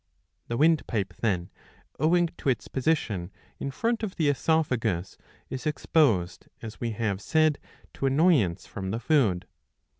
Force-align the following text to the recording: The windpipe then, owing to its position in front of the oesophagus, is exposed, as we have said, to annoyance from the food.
The 0.47 0.57
windpipe 0.57 1.13
then, 1.17 1.51
owing 1.99 2.29
to 2.39 2.49
its 2.49 2.67
position 2.67 3.31
in 3.59 3.69
front 3.69 4.01
of 4.01 4.15
the 4.15 4.29
oesophagus, 4.29 5.15
is 5.51 5.67
exposed, 5.67 6.47
as 6.59 6.81
we 6.81 6.89
have 6.93 7.21
said, 7.21 7.59
to 7.93 8.07
annoyance 8.07 8.65
from 8.65 8.89
the 8.89 8.99
food. 8.99 9.45